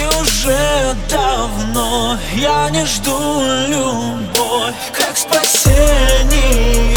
И 0.00 0.06
уже 0.22 0.96
давно. 1.10 2.16
Я 2.34 2.70
не 2.70 2.86
жду 2.86 3.42
любовь 3.68 4.74
Как 4.96 5.16
спасение. 5.16 6.96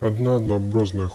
Одна 0.00 0.36
однообразная. 0.36 1.10